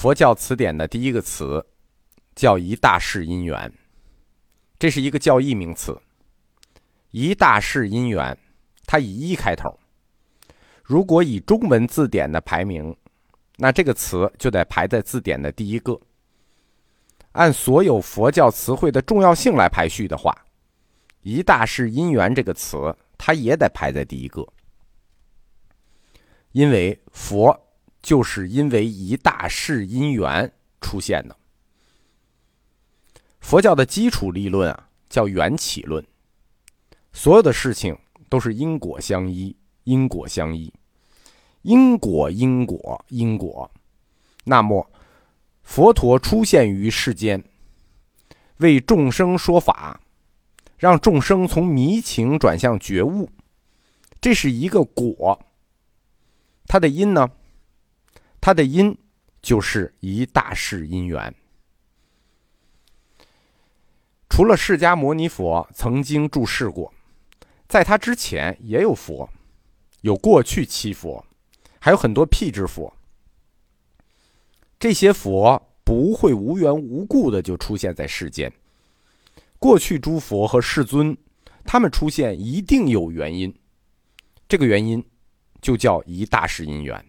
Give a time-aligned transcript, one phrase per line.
[0.00, 1.62] 佛教词典的第一个词
[2.34, 3.70] 叫一大世因缘，
[4.78, 5.94] 这是一个教义名词。
[7.10, 8.34] 一大世因缘，
[8.86, 9.78] 它以一开头。
[10.82, 12.96] 如果以中文字典的排名，
[13.58, 16.00] 那这个词就得排在字典的第一个。
[17.32, 20.34] 按所有佛教词汇的重要性来排序的话
[21.20, 24.50] ，“一大世因缘”这个词，它也得排在第一个。
[26.52, 27.54] 因为佛
[28.02, 31.36] 就是因为一大事因缘出现的。
[33.40, 36.04] 佛教的基础理论啊，叫缘起论。
[37.12, 37.96] 所有的事情
[38.28, 40.72] 都是因果相依，因果相依，
[41.62, 43.70] 因果因果因果。
[44.44, 44.90] 那么，
[45.62, 47.42] 佛陀出现于世间，
[48.58, 50.00] 为众生说法，
[50.78, 53.28] 让众生从迷情转向觉悟，
[54.20, 55.40] 这是一个果。
[56.66, 57.30] 它的因呢？
[58.40, 58.96] 它的因
[59.42, 61.34] 就是一大世因缘。
[64.28, 66.92] 除了释迦牟尼佛曾经住世过。
[67.68, 69.30] 在他之前也有佛，
[70.00, 71.24] 有过去七佛，
[71.78, 72.92] 还有很多辟支佛。
[74.76, 78.52] 这些佛不会无缘无故的就出现在世间。
[79.60, 81.16] 过去诸佛和世尊，
[81.64, 83.56] 他们出现一定有原因，
[84.48, 85.00] 这个原因
[85.62, 87.06] 就叫一大世因缘，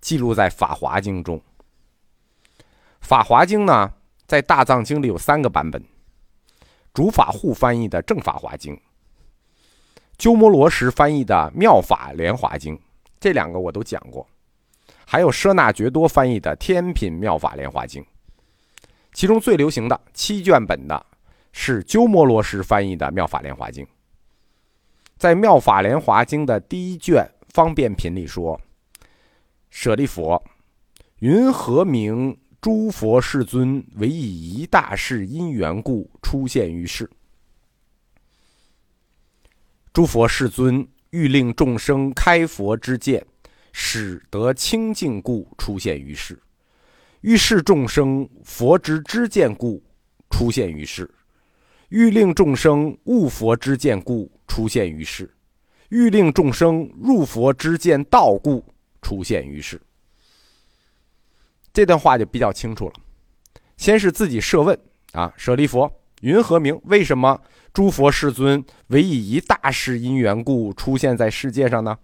[0.00, 1.38] 记录在《法华经》中。
[3.00, 3.92] 《法华经》呢，
[4.26, 5.82] 在大藏经里有三个版本，
[6.92, 8.78] 主法护翻译的正法华经。
[10.18, 12.76] 鸠摩罗什翻译的《妙法莲华经》，
[13.20, 14.26] 这两个我都讲过，
[15.06, 18.02] 还有舍那觉多翻译的《天品妙法莲华经》。
[19.12, 21.06] 其中最流行的七卷本的
[21.52, 23.84] 是鸠摩罗什翻译的《妙法莲华经》。
[25.16, 28.60] 在《妙法莲华经》的第一卷方便品里说
[29.70, 30.42] ：“舍利佛，
[31.18, 37.08] 云何名诸佛世尊为以一大事因缘故出现于世？”
[39.92, 43.24] 诸佛世尊欲令众生开佛之见，
[43.72, 46.36] 使得清净故出现于世；
[47.22, 49.82] 欲示众生佛之知见故
[50.30, 51.04] 出现于世；
[51.88, 55.26] 欲令众生悟佛之见故出现于世；
[55.88, 58.64] 欲令众生入佛之见道故
[59.02, 59.80] 出现于世。
[61.72, 62.94] 这段话就比较清楚了。
[63.76, 64.78] 先是自己设问
[65.12, 65.90] 啊，舍利佛，
[66.22, 66.80] 云何名？
[66.84, 67.40] 为什么？
[67.72, 71.96] 诸佛世尊唯以一大事因缘故出现在世界上呢？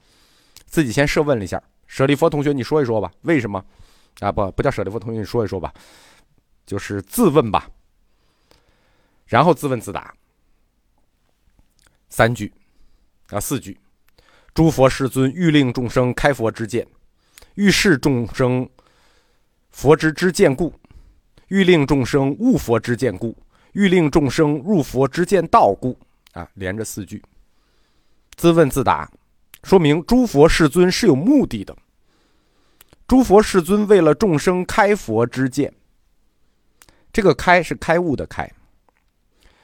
[0.67, 3.65] 自己先设问了一下，舍利佛同学，你说一说吧，为什么？
[4.21, 5.73] 啊，不，不叫舍利佛同学，你说一说吧，
[6.65, 7.69] 就是自问吧。
[9.27, 10.15] 然后自问自答，
[12.09, 12.53] 三句，
[13.31, 13.77] 啊，四句。
[14.55, 16.87] 诸佛世尊欲令众生开佛之见，
[17.57, 18.69] 欲示众生
[19.71, 20.73] 佛之之见故，
[21.49, 23.37] 欲令众生悟佛之见故。
[23.73, 25.99] 欲令众生入佛之见道故，
[26.31, 27.21] 啊，连着四句，
[28.37, 29.11] 自问自答，
[29.65, 31.77] 说明诸佛世尊是有目的的。
[33.09, 35.75] 诸佛世尊为了众生开佛之见，
[37.13, 38.49] 这个开是开悟的开，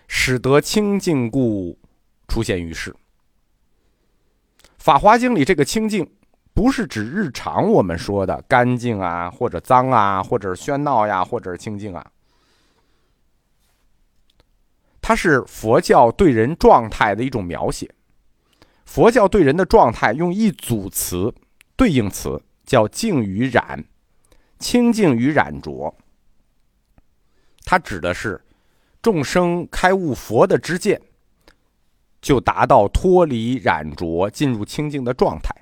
[0.08, 1.78] 使得清净故
[2.26, 2.92] 出现于世。
[4.80, 6.10] 法华经里这个清净，
[6.54, 12.10] 不是指日常我们说的干净啊，或者脏啊，或者喧闹呀，或者清净啊。
[15.02, 17.94] 它是佛教对人状态的一种描写。
[18.86, 21.32] 佛教对人的状态用一组词
[21.76, 23.84] 对应词，叫净与染，
[24.58, 25.94] 清净与染浊。
[27.66, 28.40] 它指的是
[29.02, 31.00] 众生开悟佛的知见，
[32.20, 35.54] 就达到脱离染浊，进入清净的状态。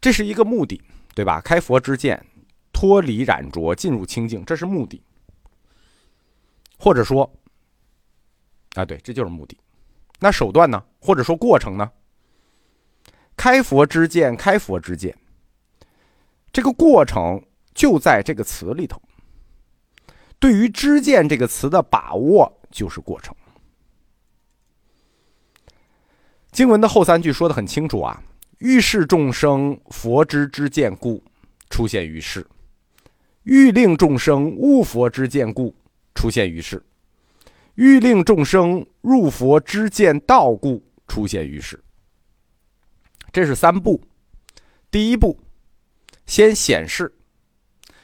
[0.00, 0.80] 这是一个目的，
[1.14, 1.40] 对吧？
[1.40, 2.24] 开佛之见，
[2.72, 5.02] 脱离染浊，进入清净，这是目的。
[6.78, 7.30] 或者说，
[8.74, 9.58] 啊，对，这就是目的。
[10.18, 10.82] 那手段呢？
[10.98, 11.90] 或者说过程呢？
[13.36, 15.16] 开佛之见，开佛之见，
[16.52, 17.42] 这个过程
[17.74, 19.00] 就在这个词里头。
[20.38, 23.34] 对于“知见”这个词的把握，就是过程。
[26.52, 28.22] 经文的后三句说的很清楚啊
[28.58, 31.22] ：“欲示众生佛之知见故
[31.68, 32.46] 出现于世，
[33.42, 35.74] 欲令众生悟佛之见故。”
[36.12, 36.82] 出现于世，
[37.76, 41.82] 欲令众生入佛之见道故出现于世。
[43.32, 43.98] 这是三步。
[44.90, 45.38] 第一步，
[46.26, 47.10] 先显示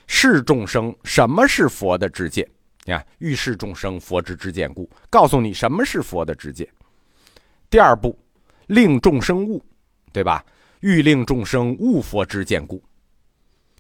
[0.06, 2.48] 示众生什么是佛的知见。
[2.84, 6.66] 你看，欲示众生佛之知见故，告诉你什么是佛的知见。
[7.68, 8.16] 第二步，
[8.66, 9.64] 令众生悟，
[10.12, 10.44] 对吧？
[10.80, 12.82] 欲令众生悟佛之见故。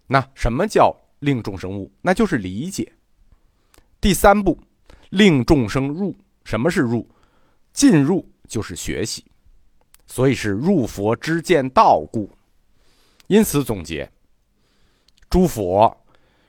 [0.06, 1.92] 那什么叫令众生悟？
[2.00, 2.92] 那就是理解。
[4.00, 4.58] 第三步，
[5.10, 6.14] 令众生入。
[6.44, 7.08] 什么是入？
[7.72, 9.24] 进入就是学习，
[10.06, 12.30] 所以是入佛之见道故。
[13.26, 14.10] 因此总结，
[15.28, 15.94] 诸佛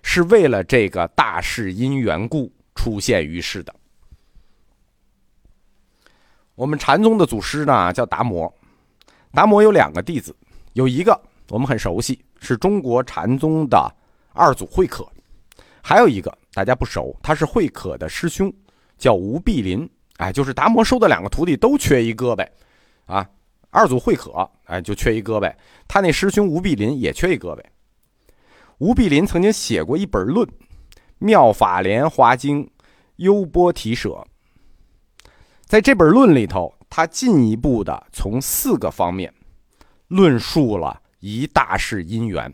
[0.03, 3.75] 是为了这个大事因缘故出现于世的。
[6.57, 8.51] 我们禅宗的祖师呢叫达摩，
[9.31, 10.35] 达摩有两个弟子，
[10.73, 13.95] 有一个我们很熟悉，是中国禅宗的
[14.33, 15.07] 二祖慧可。
[15.83, 18.51] 还有一个大家不熟，他是慧可的师兄，
[18.97, 19.87] 叫吴碧林。
[20.17, 22.43] 哎，就是达摩收的两个徒弟都缺一胳膊，
[23.05, 23.23] 啊，
[23.69, 25.55] 二祖慧可，哎，就缺一胳膊。
[25.87, 27.61] 他那师兄吴碧林也缺一胳膊。
[28.79, 30.43] 吴碧林曾经写过一本论，
[31.19, 32.67] 《妙法莲华经
[33.17, 34.09] 优波提舍》。
[35.67, 39.33] 在这本论里头，他进一步的从四个方面
[40.07, 42.53] 论述了一大世因缘。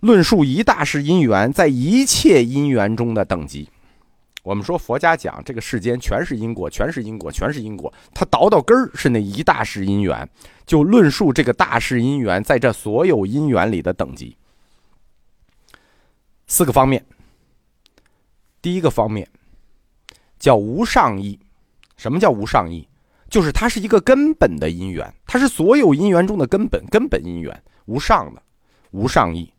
[0.00, 3.68] 论述一大世因缘在一切因缘中的等级。
[4.42, 7.92] 我们说佛家讲这个世间全是因果，全是因果，全是因果。
[8.12, 10.28] 他倒到根儿是那一大世因缘，
[10.66, 14.36] 就论述这个大世因缘在这所有因缘里的等级。
[16.48, 17.04] 四个方面。
[18.60, 19.28] 第一个方面
[20.38, 21.38] 叫无上义。
[22.00, 22.88] 什么叫无上义？
[23.28, 28.42] 就是它是一个根本的因缘，它是所有因缘中的根本，根本因缘，无上的，
[28.92, 29.52] 无上义。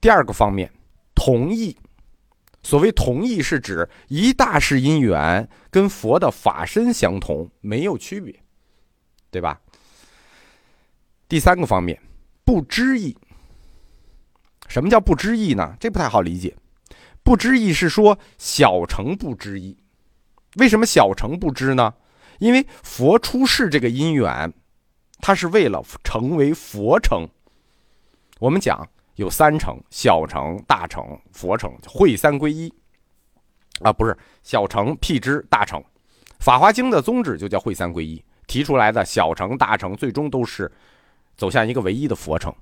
[0.00, 0.68] 第二个方面，
[1.14, 1.76] 同义。
[2.64, 8.34] 所谓同义，是指一大事因缘跟佛的法身相同，没有区别，
[9.30, 9.60] 对吧？
[11.28, 12.02] 第三个方面，
[12.44, 13.16] 不知义。
[14.66, 15.76] 什么叫不知义呢？
[15.78, 16.56] 这不太好理解。
[17.22, 19.78] 不知义是说小乘不知义。
[20.56, 21.94] 为什么小乘不知呢？
[22.38, 24.52] 因为佛出世这个因缘，
[25.20, 27.26] 它是为了成为佛成。
[28.38, 28.86] 我们讲。
[29.16, 32.70] 有三成：小成、大成、佛成，会三归一。
[33.80, 35.82] 啊，不是小成、辟支、大成。
[36.38, 40.70] 法华经的宗旨就叫会三归一，提出来的小成、大成，最终都是
[41.34, 42.54] 走向一个唯一的佛成。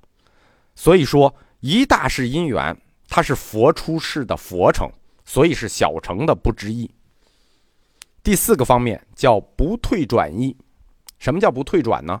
[0.75, 4.89] 所以说，一大是因缘，它是佛出世的佛成，
[5.25, 6.89] 所以是小乘的不知意。
[8.25, 10.57] 第四个方面叫不退转意。
[11.19, 12.19] 什么叫不退转呢？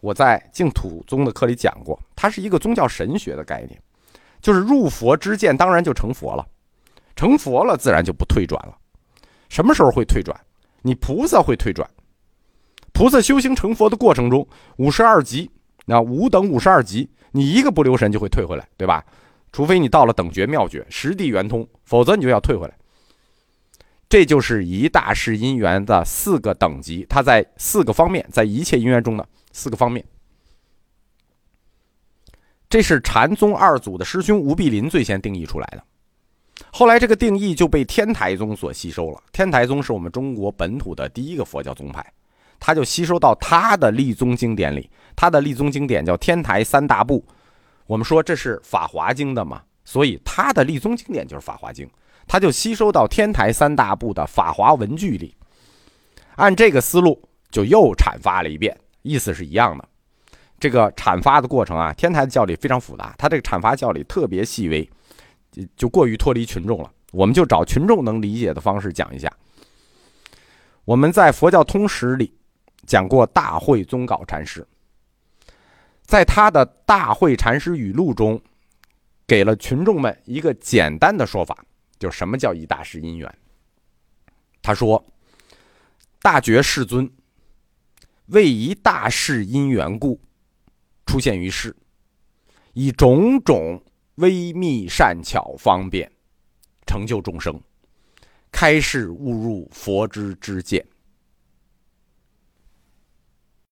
[0.00, 3.78] 我在净土宗的课里讲过，它是一个宗教神学的概念，
[4.40, 6.46] 就是入佛之见，当然就成佛了，
[7.14, 8.74] 成佛了自然就不退转了。
[9.50, 10.34] 什么时候会退转？
[10.80, 11.86] 你菩萨会退转，
[12.94, 14.48] 菩萨修行成佛的过程中，
[14.78, 15.50] 五十二级，
[15.84, 19.04] 那五等五十二级，你一个不留神就会退回来，对吧？
[19.52, 22.74] 除非你到了等觉妙觉、实地圆通，否则你就要退回来。
[24.08, 29.26] 这就是一大世因缘的四个等级，它在四个方面，在一切因缘中呢。
[29.56, 30.04] 四个方面，
[32.68, 35.84] 这是禅宗二祖的师兄吴碧林最先定义出来的，
[36.72, 39.22] 后来这个定义就被天台宗所吸收了。
[39.30, 42.04] 天台宗是我们中国本土的第一个佛教宗派，
[42.58, 47.24] 他就吸收到他的立宗经典里，他的立宗经典叫天台三大部。
[47.86, 51.86] 我们说这是《法华经》的嘛，所以他的立宗经典就是《法华经》，
[52.26, 55.36] 他就吸收到天台三大部的法华文句里，
[56.36, 58.76] 按这个思路就又阐发了一遍。
[59.02, 59.86] 意思是一样的，
[60.58, 64.88] 这个阐发的过程啊，天台的教理非常复杂，他这个阐发教理特别细微，
[65.76, 66.90] 就过于脱离群众了。
[67.12, 69.30] 我们就找群众能理解的方式讲一下。
[70.86, 72.34] 我们在佛教通史里
[72.86, 74.66] 讲过大会宗稿禅师，
[76.02, 78.40] 在他的大会禅师语录中，
[79.26, 81.64] 给了群众们一个简单的说法，
[82.04, 83.38] 就什么叫一大世因缘。
[84.60, 85.02] 他说
[86.20, 87.10] ：“大觉世尊。”
[88.28, 90.20] 为一大世因缘故，
[91.06, 91.74] 出现于世，
[92.74, 93.82] 以种种
[94.16, 96.10] 微密善巧方便，
[96.86, 97.58] 成就众生，
[98.50, 100.86] 开示误入佛之之见。